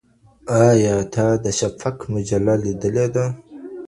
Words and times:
آیا 0.67 0.95
تا 1.13 1.25
د 1.43 1.45
شفق 1.59 1.95
مجله 2.13 2.53
ليدلې 2.63 3.07
ده؟ 3.15 3.25